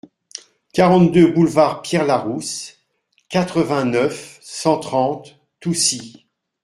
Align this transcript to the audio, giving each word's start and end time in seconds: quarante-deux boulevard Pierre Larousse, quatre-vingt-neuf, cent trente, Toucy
quarante-deux 0.73 1.31
boulevard 1.31 1.83
Pierre 1.83 2.07
Larousse, 2.07 2.79
quatre-vingt-neuf, 3.29 4.39
cent 4.41 4.79
trente, 4.79 5.37
Toucy 5.59 6.25